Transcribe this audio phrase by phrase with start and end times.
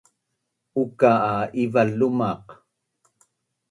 [0.83, 2.43] uka’ a Ival lumaq